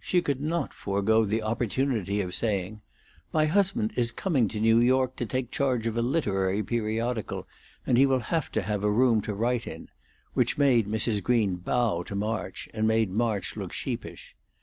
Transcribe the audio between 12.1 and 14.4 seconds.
March, and made March look sheepish.